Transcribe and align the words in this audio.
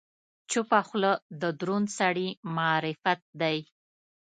چپه 0.51 0.79
خوله، 0.87 1.11
د 1.41 1.43
دروند 1.59 1.87
سړي 1.99 2.27
معرفت 2.55 3.21
دی. 3.41 3.57